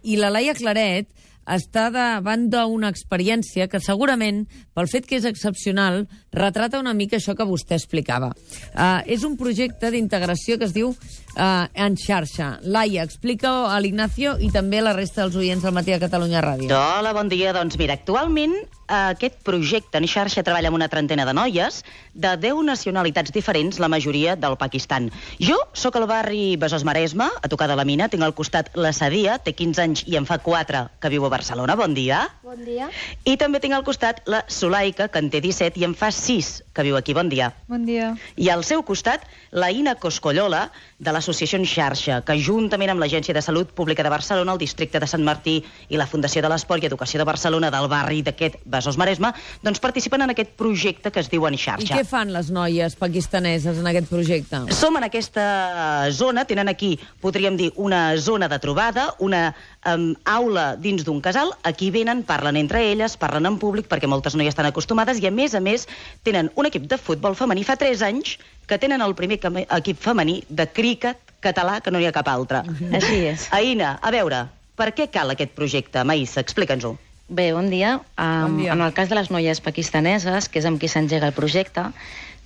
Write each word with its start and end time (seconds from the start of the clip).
I 0.00 0.16
la 0.16 0.30
Laia 0.30 0.54
Claret 0.54 1.08
està 1.46 1.88
davant 1.92 2.48
d'una 2.50 2.90
experiència 2.92 3.68
que 3.70 3.80
segurament, 3.82 4.44
pel 4.74 4.90
fet 4.90 5.06
que 5.08 5.18
és 5.18 5.26
excepcional, 5.28 6.06
retrata 6.32 6.80
una 6.80 6.94
mica 6.94 7.18
això 7.18 7.34
que 7.36 7.46
vostè 7.48 7.76
explicava. 7.78 8.32
Uh, 8.72 9.02
és 9.06 9.24
un 9.26 9.36
projecte 9.36 9.90
d'integració 9.92 10.58
que 10.58 10.68
es 10.68 10.76
diu 10.76 10.92
uh, 10.92 11.66
En 11.74 11.96
xarxa. 11.96 12.58
Laia, 12.62 13.02
explica 13.04 13.50
a 13.72 13.80
l'Ignacio 13.80 14.36
i 14.40 14.50
també 14.52 14.80
a 14.80 14.86
la 14.88 14.96
resta 14.96 15.22
dels 15.24 15.36
oients 15.40 15.64
del 15.64 15.74
Matí 15.74 15.92
de 15.92 16.00
Catalunya 16.02 16.44
Ràdio. 16.44 16.70
Hola, 16.72 17.12
bon 17.16 17.28
dia. 17.32 17.52
Doncs 17.56 17.78
mira, 17.80 17.96
actualment 17.98 18.54
eh, 18.92 19.10
aquest 19.14 19.40
projecte 19.46 19.98
en 19.98 20.06
xarxa 20.08 20.44
treballa 20.44 20.70
amb 20.70 20.78
una 20.78 20.88
trentena 20.92 21.26
de 21.28 21.34
noies 21.36 21.82
de 22.12 22.34
10 22.40 22.62
nacionalitats 22.68 23.32
diferents, 23.34 23.80
la 23.80 23.90
majoria 23.92 24.36
del 24.36 24.58
Pakistan. 24.60 25.10
Jo 25.40 25.58
sóc 25.72 25.96
al 25.96 26.08
barri 26.10 26.56
Besòs 26.60 26.84
Maresme, 26.84 27.28
a 27.28 27.52
tocar 27.52 27.70
de 27.70 27.78
la 27.78 27.86
mina, 27.88 28.08
tinc 28.12 28.24
al 28.24 28.36
costat 28.36 28.72
la 28.76 28.92
Sadia, 28.92 29.38
té 29.38 29.56
15 29.56 29.84
anys 29.86 30.04
i 30.06 30.18
en 30.20 30.28
fa 30.28 30.38
4 30.42 30.84
que 31.00 31.12
viu 31.12 31.26
a 31.26 31.31
Barcelona. 31.32 31.76
Bon 31.80 31.96
dia. 31.96 32.26
Bon 32.52 32.66
dia. 32.68 32.90
I 33.24 33.38
també 33.40 33.62
tinc 33.64 33.72
al 33.72 33.84
costat 33.86 34.18
la 34.28 34.42
Sulaika, 34.52 35.06
que 35.08 35.22
en 35.22 35.30
té 35.32 35.40
17 35.40 35.80
i 35.80 35.86
en 35.86 35.94
fa 35.96 36.10
6 36.12 36.50
que 36.76 36.84
viu 36.84 36.98
aquí. 36.98 37.14
Bon 37.16 37.30
dia. 37.32 37.46
Bon 37.68 37.86
dia. 37.88 38.10
I 38.36 38.50
al 38.52 38.60
seu 38.64 38.82
costat, 38.84 39.24
la 39.56 39.70
Ina 39.72 39.94
Coscollola, 40.00 40.66
de 41.02 41.12
l'associació 41.16 41.58
en 41.60 41.64
xarxa, 41.68 42.18
que 42.26 42.36
juntament 42.36 42.92
amb 42.92 43.00
l'Agència 43.00 43.32
de 43.32 43.42
Salut 43.44 43.72
Pública 43.72 44.04
de 44.04 44.12
Barcelona, 44.12 44.52
el 44.52 44.60
districte 44.60 45.00
de 45.00 45.08
Sant 45.08 45.24
Martí 45.24 45.58
i 45.88 46.00
la 46.00 46.06
Fundació 46.06 46.42
de 46.44 46.50
l'Esport 46.52 46.84
i 46.84 46.90
Educació 46.90 47.22
de 47.22 47.26
Barcelona 47.28 47.70
del 47.72 47.88
barri 47.92 48.20
d'aquest 48.24 48.60
Besòs 48.68 49.00
Maresme, 49.00 49.32
doncs 49.64 49.80
participen 49.80 50.24
en 50.24 50.34
aquest 50.36 50.52
projecte 50.60 51.10
que 51.10 51.24
es 51.24 51.32
diu 51.32 51.48
En 51.48 51.56
I 51.56 51.60
xarxa. 51.64 51.96
què 51.96 52.04
fan 52.08 52.32
les 52.36 52.52
noies 52.52 52.96
pakistaneses 53.00 53.80
en 53.80 53.88
aquest 53.88 54.12
projecte? 54.12 54.62
Som 54.76 55.00
en 55.00 55.08
aquesta 55.08 56.10
zona, 56.12 56.44
tenen 56.44 56.68
aquí, 56.68 56.98
podríem 57.20 57.56
dir, 57.56 57.72
una 57.76 58.16
zona 58.16 58.48
de 58.48 58.60
trobada, 58.60 59.14
una 59.18 59.54
um, 59.86 60.12
aula 60.24 60.76
dins 60.76 61.04
d'un 61.04 61.20
casal, 61.20 61.52
aquí 61.64 61.90
venen, 61.90 62.22
parlen 62.42 62.58
entre 62.58 62.82
elles, 62.90 63.14
parlen 63.16 63.46
en 63.46 63.58
públic, 63.62 63.86
perquè 63.86 64.08
moltes 64.10 64.34
noies 64.34 64.50
estan 64.50 64.66
acostumades, 64.66 65.20
i 65.22 65.28
a 65.28 65.30
més 65.30 65.54
a 65.54 65.60
més 65.62 65.86
tenen 66.26 66.50
un 66.58 66.66
equip 66.66 66.88
de 66.90 66.98
futbol 66.98 67.36
femení 67.38 67.62
fa 67.62 67.76
3 67.78 68.02
anys 68.08 68.34
que 68.66 68.80
tenen 68.82 69.04
el 69.04 69.14
primer 69.14 69.38
equip 69.38 70.00
femení 70.02 70.40
de 70.48 70.66
críquet 70.66 71.20
català 71.42 71.78
que 71.82 71.94
no 71.94 72.02
n'hi 72.02 72.08
ha 72.10 72.14
cap 72.14 72.26
altre. 72.32 72.64
Així 72.90 73.22
és. 73.30 73.46
Aina, 73.54 73.94
a 74.02 74.10
veure, 74.14 74.48
per 74.78 74.90
què 74.96 75.06
cal 75.12 75.30
aquest 75.30 75.54
projecte? 75.54 76.02
Maïssa, 76.02 76.42
explica'ns-ho. 76.42 76.96
Bé, 77.32 77.52
bon 77.54 77.70
dia. 77.70 78.00
Um, 78.18 78.42
Bon 78.42 78.58
dia. 78.58 78.72
En 78.74 78.82
el 78.82 78.92
cas 78.92 79.08
de 79.08 79.16
les 79.16 79.30
noies 79.30 79.62
pakistaneses, 79.62 80.50
que 80.50 80.58
és 80.58 80.66
amb 80.66 80.82
qui 80.82 80.90
s'engega 80.90 81.30
el 81.30 81.36
projecte, 81.36 81.86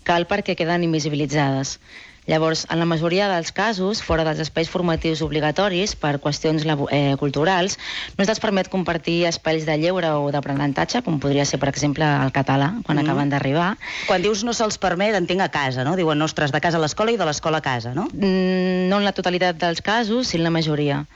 cal 0.04 0.28
perquè 0.28 0.54
queden 0.58 0.84
invisibilitzades. 0.84 1.78
Llavors, 2.26 2.66
en 2.70 2.80
la 2.80 2.86
majoria 2.90 3.28
dels 3.30 3.52
casos, 3.54 4.02
fora 4.02 4.24
dels 4.26 4.40
espais 4.42 4.68
formatius 4.68 5.22
obligatoris, 5.22 5.94
per 5.94 6.16
qüestions 6.22 6.64
eh, 6.90 7.14
culturals, 7.20 7.78
no 8.18 8.26
se'ls 8.26 8.40
permet 8.42 8.68
compartir 8.72 9.24
espais 9.30 9.66
de 9.66 9.76
lleure 9.78 10.10
o 10.18 10.32
d'aprenentatge, 10.34 11.04
com 11.06 11.20
podria 11.22 11.44
ser, 11.46 11.60
per 11.62 11.70
exemple, 11.70 12.04
el 12.04 12.32
català, 12.34 12.72
quan 12.82 12.98
Mm. 12.98 13.04
acaben 13.06 13.30
d'arribar. 13.30 13.76
Quan 14.08 14.22
dius 14.22 14.42
no 14.42 14.52
se'ls 14.52 14.78
permet, 14.78 15.14
entenc 15.14 15.40
a 15.40 15.48
casa, 15.48 15.84
no? 15.84 15.94
Diuen, 15.96 16.20
ostres, 16.22 16.50
de 16.50 16.60
casa 16.60 16.78
a 16.78 16.80
l'escola 16.80 17.12
i 17.12 17.16
de 17.16 17.24
l'escola 17.24 17.58
a 17.58 17.62
casa, 17.62 17.94
no? 17.94 18.08
Mm, 18.12 18.88
no 18.90 18.98
en 18.98 19.04
la 19.04 19.12
totalitat 19.12 19.56
dels 19.56 19.80
casos, 19.80 20.28
sí 20.28 20.36
en 20.36 20.42
la 20.42 20.50
majoria. 20.50 21.06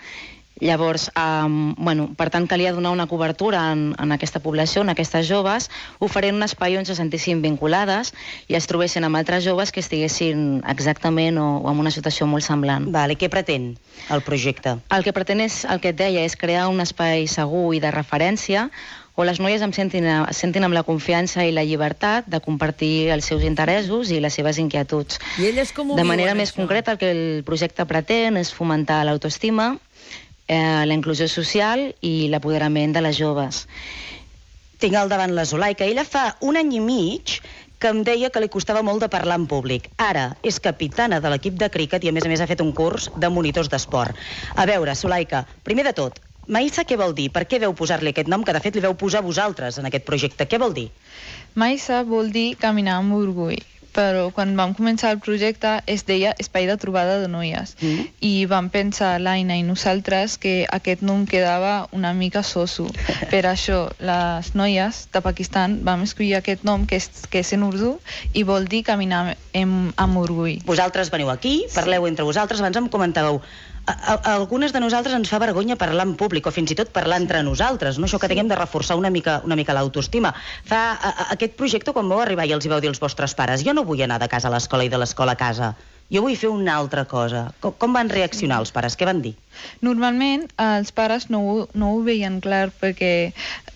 Llavors, 0.61 1.08
um, 1.16 1.75
bueno, 1.78 2.11
per 2.16 2.28
tant, 2.30 2.47
calia 2.47 2.72
donar 2.77 2.92
una 2.92 3.06
cobertura 3.08 3.70
en, 3.72 3.94
en 3.98 4.12
aquesta 4.12 4.42
població, 4.44 4.83
en 4.84 4.92
aquestes 4.92 5.27
joves, 5.28 5.70
oferint 5.98 6.36
un 6.36 6.44
espai 6.44 6.77
on 6.77 6.84
se 6.84 6.94
sentissin 6.98 7.41
vinculades 7.42 8.12
i 8.48 8.58
es 8.58 8.69
trobessin 8.69 9.05
amb 9.08 9.17
altres 9.17 9.44
joves 9.44 9.72
que 9.72 9.80
estiguessin 9.80 10.61
exactament 10.69 11.41
o, 11.41 11.48
o 11.64 11.72
en 11.72 11.80
una 11.80 11.91
situació 11.94 12.28
molt 12.28 12.44
semblant. 12.44 12.91
Vale, 12.92 13.17
què 13.17 13.30
pretén 13.33 13.72
el 14.12 14.20
projecte? 14.27 14.77
El 14.92 15.05
que 15.06 15.17
pretén 15.17 15.41
és, 15.41 15.64
el 15.64 15.80
que 15.80 15.94
et 15.94 15.98
deia, 15.98 16.25
és 16.28 16.36
crear 16.36 16.69
un 16.69 16.84
espai 16.84 17.27
segur 17.30 17.70
i 17.74 17.80
de 17.80 17.91
referència 17.95 18.69
on 19.20 19.27
les 19.28 19.41
noies 19.42 19.61
em 19.61 19.72
sentin, 19.77 20.06
sentin 20.33 20.64
amb 20.64 20.72
la 20.72 20.84
confiança 20.86 21.45
i 21.45 21.50
la 21.52 21.64
llibertat 21.67 22.28
de 22.30 22.39
compartir 22.41 23.11
els 23.12 23.27
seus 23.28 23.42
interessos 23.45 24.08
i 24.14 24.20
les 24.22 24.33
seves 24.33 24.56
inquietuds. 24.62 25.18
I 25.42 25.51
elles 25.51 25.73
com 25.77 25.90
ho 25.90 25.96
De 25.98 26.01
viuen, 26.01 26.08
manera 26.08 26.33
més 26.39 26.52
això? 26.52 26.62
concreta, 26.62 26.95
el 26.95 27.01
que 27.02 27.11
el 27.12 27.42
projecte 27.45 27.85
pretén 27.90 28.39
és 28.40 28.52
fomentar 28.55 29.02
l'autoestima, 29.05 29.74
eh, 30.50 30.84
la 30.86 30.96
inclusió 30.98 31.28
social 31.30 31.90
i 32.02 32.28
l'apoderament 32.33 32.94
de 32.96 33.05
les 33.06 33.18
joves. 33.18 33.64
Tinc 34.83 34.96
al 34.96 35.11
davant 35.12 35.34
la 35.36 35.46
Zulaika. 35.46 35.86
Ella 35.86 36.06
fa 36.08 36.34
un 36.40 36.58
any 36.58 36.74
i 36.74 36.80
mig 36.83 37.38
que 37.80 37.92
em 37.94 38.02
deia 38.05 38.28
que 38.33 38.40
li 38.42 38.50
costava 38.52 38.83
molt 38.84 39.05
de 39.05 39.08
parlar 39.12 39.38
en 39.40 39.46
públic. 39.48 39.86
Ara 39.96 40.27
és 40.42 40.58
capitana 40.61 41.20
de 41.20 41.30
l'equip 41.33 41.56
de 41.61 41.70
críquet 41.72 42.05
i, 42.05 42.11
a 42.11 42.16
més 42.16 42.27
a 42.27 42.33
més, 42.33 42.42
ha 42.42 42.48
fet 42.50 42.64
un 42.64 42.74
curs 42.77 43.08
de 43.14 43.30
monitors 43.33 43.70
d'esport. 43.72 44.16
A 44.56 44.66
veure, 44.68 44.96
Zulaika, 44.98 45.46
primer 45.64 45.86
de 45.88 45.94
tot, 45.96 46.20
Maïssa 46.50 46.82
què 46.82 46.96
vol 46.98 47.12
dir? 47.14 47.28
Per 47.30 47.44
què 47.46 47.61
veu 47.62 47.72
posar-li 47.78 48.11
aquest 48.11 48.28
nom 48.28 48.42
que, 48.42 48.52
de 48.56 48.61
fet, 48.64 48.74
li 48.74 48.82
veu 48.82 48.96
posar 48.98 49.22
vosaltres 49.22 49.78
en 49.78 49.86
aquest 49.86 50.05
projecte? 50.08 50.48
Què 50.50 50.58
vol 50.58 50.74
dir? 50.74 50.88
Maissa 51.55 52.00
vol 52.08 52.32
dir 52.34 52.56
caminar 52.58 52.96
amb 52.98 53.14
orgull, 53.14 53.61
però 53.95 54.28
quan 54.34 54.55
vam 54.58 54.74
començar 54.77 55.11
el 55.14 55.20
projecte 55.23 55.80
es 55.90 56.05
deia 56.08 56.34
Espai 56.39 56.67
de 56.68 56.77
Trobada 56.80 57.18
de 57.20 57.28
Noies 57.28 57.77
Mm. 57.80 58.06
i 58.20 58.46
vam 58.46 58.68
pensar, 58.70 59.20
l'Aina 59.20 59.56
i 59.56 59.62
nosaltres, 59.62 60.36
que 60.39 60.67
aquest 60.70 61.02
nom 61.02 61.27
quedava 61.27 61.89
una 61.92 62.12
mica 62.14 62.42
soso. 62.42 62.89
Per 63.33 63.42
això, 63.46 63.90
les 63.98 64.55
noies 64.55 65.08
de 65.12 65.20
Pakistan 65.24 65.80
vam 65.84 66.02
escollir 66.02 66.36
aquest 66.36 66.64
nom, 66.64 66.86
que 66.86 66.96
és, 66.96 67.11
que 67.30 67.40
és 67.40 67.52
en 67.56 67.64
urdu, 67.67 67.98
i 68.34 68.42
vol 68.42 68.68
dir 68.70 68.83
caminar 68.84 69.36
amb, 69.55 69.92
amb 69.96 70.23
orgull. 70.23 70.61
Vosaltres 70.67 71.11
veniu 71.11 71.30
aquí, 71.30 71.67
parleu 71.74 72.06
entre 72.06 72.24
vosaltres, 72.24 72.61
abans 72.61 72.77
em 72.77 72.89
comentàveu 72.89 73.40
a, 73.86 73.92
a, 74.14 74.35
algunes 74.35 74.73
de 74.73 74.80
nosaltres 74.80 75.14
ens 75.17 75.30
fa 75.33 75.41
vergonya 75.42 75.77
parlar 75.80 76.07
en 76.08 76.17
públic 76.20 76.46
o 76.46 76.55
fins 76.55 76.73
i 76.73 76.79
tot 76.79 76.92
parlar 76.95 77.20
entre 77.23 77.42
nosaltres, 77.46 77.98
no? 77.98 78.08
això 78.08 78.20
que 78.23 78.30
tinguem 78.30 78.51
de 78.51 78.58
reforçar 78.58 78.98
una 79.01 79.11
mica, 79.11 79.41
una 79.45 79.58
mica 79.58 79.77
l'autoestima. 79.77 80.35
Fa 80.67 80.83
a, 80.92 81.11
a, 81.11 81.29
aquest 81.36 81.57
projecte, 81.61 81.95
quan 81.96 82.11
vau 82.11 82.20
arribar 82.23 82.46
i 82.48 82.55
els 82.57 82.67
hi 82.67 82.73
vau 82.73 82.83
dir 82.83 82.92
als 82.92 83.02
vostres 83.02 83.35
pares 83.39 83.64
jo 83.67 83.74
no 83.77 83.86
vull 83.89 84.02
anar 84.05 84.20
de 84.23 84.29
casa 84.29 84.51
a 84.51 84.55
l'escola 84.55 84.86
i 84.86 84.92
de 84.92 85.01
l'escola 85.01 85.36
a 85.36 85.41
casa, 85.41 85.74
jo 86.11 86.23
vull 86.25 86.37
fer 86.37 86.48
una 86.51 86.77
altra 86.77 87.05
cosa. 87.05 87.53
Com, 87.61 87.75
com 87.79 87.93
van 87.95 88.11
reaccionar 88.11 88.59
els 88.61 88.73
pares? 88.75 88.97
Què 88.98 89.07
van 89.07 89.23
dir? 89.23 89.35
Normalment 89.81 90.48
els 90.59 90.91
pares 90.93 91.29
no 91.31 91.41
ho, 91.47 91.69
no 91.75 91.93
ho 91.95 92.03
veien 92.03 92.41
clar 92.41 92.71
perquè 92.81 93.33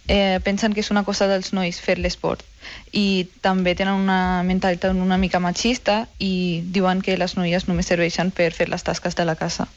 eh, 0.09 0.41
pensen 0.45 0.75
que 0.75 0.83
és 0.83 0.91
una 0.91 1.05
cosa 1.05 1.29
dels 1.31 1.53
nois 1.53 1.81
fer 1.81 1.99
l'esport 1.99 2.43
i 2.97 3.27
també 3.45 3.75
tenen 3.77 3.99
una 4.07 4.43
mentalitat 4.43 4.95
una 4.97 5.19
mica 5.21 5.39
machista 5.39 6.07
i 6.19 6.63
diuen 6.73 7.03
que 7.05 7.17
les 7.21 7.37
noies 7.37 7.69
només 7.69 7.91
serveixen 7.91 8.31
per 8.31 8.53
fer 8.57 8.71
les 8.73 8.83
tasques 8.83 9.15
de 9.15 9.27
la 9.29 9.37
casa. 9.37 9.69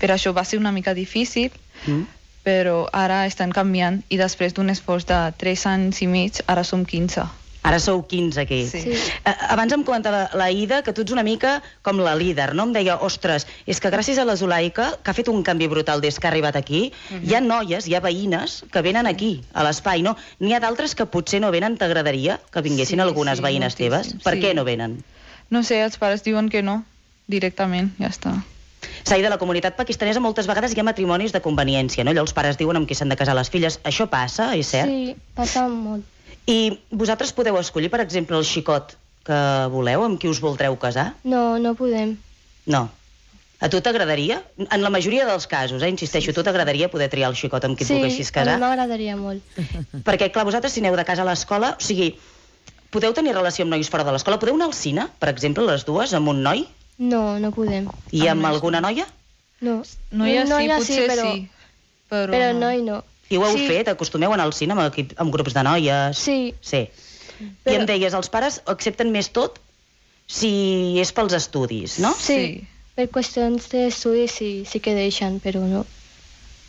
Per 0.00 0.12
això 0.14 0.32
va 0.32 0.44
ser 0.44 0.60
una 0.62 0.72
mica 0.72 0.94
difícil, 0.94 1.50
Mm? 1.86 2.06
però 2.46 2.86
ara 2.92 3.26
estan 3.26 3.50
canviant 3.50 4.02
i 4.08 4.16
després 4.16 4.54
d'un 4.54 4.70
esforç 4.70 5.04
de 5.06 5.18
3 5.36 5.66
anys 5.66 6.00
i 6.02 6.06
mig, 6.06 6.38
ara 6.46 6.62
som 6.64 6.84
15. 6.86 7.26
Ara 7.66 7.80
sou 7.82 8.04
15 8.06 8.38
aquí. 8.40 8.60
Sí. 8.70 8.80
Sí. 8.84 8.94
Eh, 9.26 9.34
Abans 9.50 9.72
em 9.74 9.82
comentava 9.82 10.28
la 10.38 10.46
Ida 10.54 10.82
que 10.86 10.92
tu 10.94 11.02
ets 11.02 11.10
una 11.14 11.24
mica 11.26 11.56
com 11.82 11.98
la 11.98 12.14
líder, 12.14 12.52
no? 12.54 12.68
Em 12.68 12.74
deia, 12.76 12.94
ostres, 13.02 13.48
és 13.66 13.80
que 13.82 13.90
gràcies 13.90 14.20
a 14.22 14.26
la 14.28 14.36
Zulaika, 14.38 14.92
que 15.02 15.10
ha 15.10 15.16
fet 15.16 15.28
un 15.32 15.42
canvi 15.42 15.66
brutal 15.72 16.00
des 16.04 16.20
que 16.20 16.28
ha 16.28 16.30
arribat 16.30 16.56
aquí, 16.60 16.92
hi 17.22 17.34
ha 17.34 17.42
noies, 17.42 17.88
hi 17.90 17.96
ha 17.98 18.02
veïnes 18.04 18.60
que 18.70 18.84
venen 18.86 19.10
aquí, 19.10 19.40
a 19.52 19.66
l'espai, 19.66 20.04
no? 20.06 20.14
N'hi 20.38 20.54
ha 20.54 20.62
d'altres 20.62 20.94
que 20.94 21.08
potser 21.10 21.42
no 21.42 21.50
venen, 21.50 21.74
t'agradaria 21.80 22.38
que 22.54 22.62
vinguessin 22.62 23.02
Sí, 23.02 23.02
algunes 23.02 23.42
sí, 23.42 23.46
veïnes 23.50 23.74
moltíssim, 23.74 23.90
teves? 24.14 24.22
Per 24.22 24.38
sí. 24.38 24.44
què 24.46 24.54
no 24.54 24.62
venen? 24.64 25.00
No 25.50 25.62
sé, 25.66 25.82
els 25.82 25.98
pares 25.98 26.22
diuen 26.22 26.48
que 26.50 26.62
no, 26.62 26.84
directament, 27.26 27.90
ja 27.98 28.14
està. 28.14 28.36
Saida, 29.06 29.26
a 29.26 29.34
la 29.34 29.38
comunitat 29.42 29.74
pakistanesa 29.74 30.22
moltes 30.22 30.46
vegades 30.46 30.74
hi 30.74 30.80
ha 30.80 30.86
matrimonis 30.86 31.34
de 31.34 31.42
conveniència, 31.42 32.04
no? 32.06 32.14
Allò 32.14 32.22
els 32.22 32.34
pares 32.34 32.58
diuen 32.58 32.78
amb 32.78 32.86
qui 32.86 32.94
s'han 32.94 33.10
de 33.10 33.18
casar 33.18 33.34
les 33.38 33.50
filles. 33.50 33.80
Això 33.82 34.06
passa, 34.10 34.52
és 34.54 34.70
cert? 34.70 34.90
Sí, 34.90 35.16
passa 35.34 35.66
molt. 35.70 36.06
I 36.46 36.78
vosaltres 36.90 37.32
podeu 37.34 37.58
escollir, 37.58 37.90
per 37.90 38.00
exemple, 38.04 38.38
el 38.38 38.46
xicot 38.46 38.94
que 39.26 39.40
voleu, 39.72 40.04
amb 40.06 40.20
qui 40.22 40.30
us 40.30 40.38
voldreu 40.42 40.76
casar? 40.78 41.10
No, 41.26 41.58
no 41.58 41.74
podem. 41.74 42.14
No. 42.70 42.86
A 43.58 43.70
tu 43.72 43.80
t'agradaria? 43.80 44.42
En 44.68 44.82
la 44.84 44.90
majoria 44.92 45.24
dels 45.26 45.46
casos, 45.50 45.82
eh, 45.82 45.88
insisteixo, 45.90 46.30
a 46.30 46.36
tu 46.36 46.44
t'agradaria 46.46 46.90
poder 46.92 47.08
triar 47.10 47.30
el 47.32 47.36
xicot 47.38 47.64
amb 47.64 47.78
qui 47.78 47.86
et 47.86 47.88
sí, 47.88 47.94
volguessis 47.96 48.30
a 48.30 48.36
casar? 48.38 48.56
mi 48.58 48.66
m'agradaria 48.66 49.16
molt. 49.16 49.42
Perquè, 50.06 50.30
clar, 50.30 50.44
vosaltres 50.46 50.76
si 50.76 50.84
aneu 50.84 50.96
de 50.98 51.06
casa 51.08 51.24
a 51.24 51.28
l'escola, 51.28 51.72
o 51.74 51.82
sigui, 51.82 52.12
podeu 52.94 53.16
tenir 53.16 53.34
relació 53.34 53.64
amb 53.64 53.74
nois 53.74 53.90
fora 53.90 54.04
de 54.04 54.12
l'escola? 54.14 54.38
Podeu 54.38 54.54
anar 54.54 54.68
al 54.70 54.76
cine, 54.76 55.08
per 55.18 55.32
exemple, 55.32 55.64
les 55.66 55.86
dues, 55.88 56.14
amb 56.14 56.30
un 56.34 56.44
noi? 56.44 56.66
No, 56.98 57.38
no 57.40 57.50
podem. 57.52 57.88
I 58.12 58.28
Amb 58.28 58.36
amb 58.36 58.52
alguna 58.52 58.80
noia? 58.84 59.08
No. 59.60 59.80
Noia, 60.12 60.44
sí, 60.44 60.52
Noia 60.52 60.78
potser 60.78 61.08
però, 61.08 61.26
sí, 61.32 61.48
però, 62.12 62.30
Però 62.32 62.52
noi 62.60 62.84
no. 62.84 63.02
I 63.30 63.36
ho 63.36 63.44
heu 63.44 63.56
Sí. 63.58 63.66
fet? 63.66 63.88
Acostumeu 63.88 64.30
a 64.30 64.34
anar 64.34 64.44
al 64.46 64.52
cine 64.54 64.72
amb, 64.72 64.82
equip, 64.86 65.12
amb 65.18 65.32
grups 65.34 65.54
de 65.54 65.62
noies? 65.62 66.18
Sí, 66.18 66.54
Sí. 66.60 66.88
I 67.38 67.44
Però- 67.64 67.80
em 67.80 67.86
deies, 67.86 68.14
els 68.14 68.28
pares 68.30 68.62
accepten 68.66 69.10
més 69.12 69.28
tot 69.30 69.58
si 70.26 70.98
és 70.98 71.12
pels 71.12 71.32
estudis, 71.36 71.98
no? 71.98 72.14
sí. 72.18 72.64
Per 72.96 73.10
qüestions 73.12 73.68
d'estudis 73.68 74.32
sí, 74.32 74.64
sí 74.64 74.80
que 74.80 74.94
deixen, 74.94 75.38
però 75.44 75.60
no. 75.60 75.84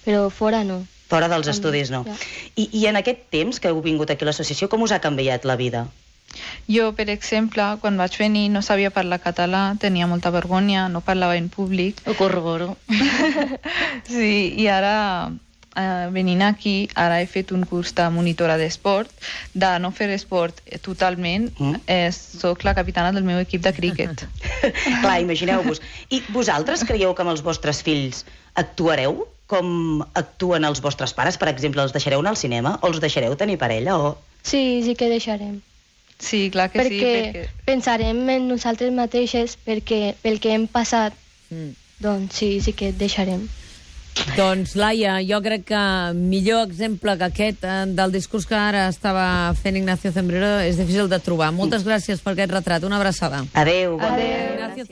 Però 0.03 0.29
fora 0.29 0.65
no. 0.65 0.85
Fora 1.07 1.29
dels 1.29 1.47
estudis, 1.47 1.89
no. 1.89 2.03
ja. 2.03 2.15
I, 2.57 2.67
I 2.73 2.87
en 2.87 2.97
aquest 2.97 3.29
temps 3.31 3.61
que 3.61 3.69
heu 3.69 3.79
vingut 3.81 4.09
aquí 4.11 4.25
a 4.25 4.27
l'associació, 4.27 4.67
com 4.67 4.81
us 4.83 4.91
ha 4.91 4.99
canviat 4.99 5.45
la 5.45 5.55
vida? 5.55 5.85
Jo, 6.67 6.91
per 6.97 7.07
exemple, 7.09 7.63
quan 7.79 7.95
vaig 7.95 8.17
venir 8.19 8.49
no 8.51 8.61
sabia 8.61 8.89
parlar 8.91 9.21
català, 9.23 9.77
tenia 9.79 10.05
molta 10.05 10.29
vergonya, 10.35 10.89
no 10.89 10.99
parlava 10.99 11.37
en 11.37 11.47
públic. 11.47 12.01
Ho 12.05 12.13
corroboro. 12.19 12.75
Sí, 14.07 14.53
i 14.57 14.67
ara 14.67 15.31
eh, 15.77 16.07
venint 16.11 16.41
aquí, 16.41 16.89
ara 16.97 17.21
he 17.21 17.27
fet 17.29 17.51
un 17.53 17.63
curs 17.69 17.93
de 17.95 18.09
monitora 18.09 18.57
d'esport, 18.57 19.11
de 19.53 19.69
no 19.79 19.91
fer 19.93 20.09
esport 20.15 20.59
eh, 20.65 20.79
totalment, 20.81 21.51
Mm. 21.59 21.79
eh, 21.87 22.11
soc 22.11 22.63
la 22.65 22.73
capitana 22.75 23.11
del 23.13 23.23
meu 23.23 23.39
equip 23.39 23.61
de 23.61 23.73
críquet. 23.73 24.25
Clar, 25.01 25.21
imagineu-vos. 25.21 25.81
I 26.09 26.21
vosaltres 26.33 26.83
creieu 26.83 27.13
que 27.15 27.21
amb 27.23 27.31
els 27.35 27.43
vostres 27.45 27.83
fills 27.85 28.25
actuareu 28.55 29.27
com 29.47 30.01
actuen 30.13 30.65
els 30.67 30.81
vostres 30.83 31.13
pares? 31.15 31.37
Per 31.37 31.47
exemple, 31.47 31.81
els 31.85 31.93
deixareu 31.95 32.19
anar 32.19 32.33
al 32.35 32.37
cinema? 32.41 32.79
O 32.81 32.89
els 32.91 32.99
deixareu 32.99 33.35
tenir 33.39 33.57
parella? 33.61 33.95
O... 33.97 34.17
Sí, 34.43 34.81
sí 34.83 34.95
que 34.95 35.07
deixarem. 35.07 35.61
Sí, 36.19 36.49
clar 36.49 36.71
que 36.73 36.79
perquè, 36.81 36.89
sí, 36.89 37.31
perquè... 37.37 37.43
pensarem 37.67 38.19
en 38.33 38.47
nosaltres 38.49 38.91
mateixes 38.91 39.53
perquè 39.63 40.15
pel 40.23 40.39
que 40.41 40.53
hem 40.57 40.65
passat, 40.67 41.13
Mm. 41.49 41.69
doncs 42.03 42.35
sí, 42.35 42.59
sí 42.59 42.73
que 42.73 42.89
deixarem. 42.91 43.45
Doncs, 44.37 44.75
Laia, 44.77 45.17
jo 45.25 45.39
crec 45.45 45.65
que 45.71 45.81
millor 46.17 46.65
exemple 46.67 47.17
que 47.17 47.27
aquest 47.27 47.65
eh, 47.65 47.85
del 47.97 48.13
discurs 48.15 48.47
que 48.49 48.57
ara 48.57 48.87
estava 48.91 49.53
fent 49.61 49.77
Ignacio 49.79 50.11
Zembrero 50.11 50.57
és 50.65 50.79
difícil 50.79 51.09
de 51.11 51.19
trobar. 51.23 51.51
Moltes 51.55 51.85
gràcies 51.87 52.21
per 52.23 52.35
aquest 52.35 52.53
retrat. 52.53 52.85
Una 52.87 52.99
abraçada. 53.01 53.43
Adéu, 53.53 53.97
bon 53.97 54.13
Adéu. 54.13 54.27
Zembrero 54.27 54.87